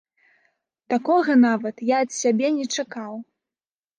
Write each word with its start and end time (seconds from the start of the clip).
Такога 0.93 1.35
нават 1.41 1.75
я 1.89 1.99
ад 2.05 2.11
сябе 2.21 2.47
не 2.57 2.65
чакаў! 2.79 3.13